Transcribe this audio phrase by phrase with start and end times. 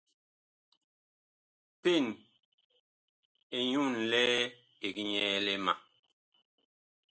[1.81, 2.05] Peen
[3.57, 4.37] ɛ nyu ŋlɛɛ
[4.87, 5.73] eg nyɛɛle ma.